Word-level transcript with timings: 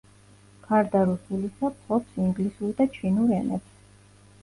გარდა 0.67 1.01
რუსულისა, 1.09 1.71
ფლობს 1.83 2.19
ინგლისურ 2.25 2.75
და 2.83 2.91
ჩინურ 2.99 3.39
ენებს. 3.41 3.81